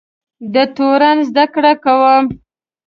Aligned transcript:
د 0.53 0.55
تورو 0.75 1.11
زده 1.29 1.45
کړه 1.53 1.73
کوم. 1.83 2.25